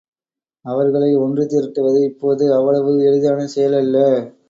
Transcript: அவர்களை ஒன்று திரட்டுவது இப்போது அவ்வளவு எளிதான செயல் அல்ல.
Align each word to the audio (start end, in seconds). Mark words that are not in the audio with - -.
அவர்களை 0.65 1.09
ஒன்று 1.15 1.43
திரட்டுவது 1.45 1.99
இப்போது 2.03 2.53
அவ்வளவு 2.55 2.93
எளிதான 3.05 3.47
செயல் 3.47 3.77
அல்ல. 3.83 3.97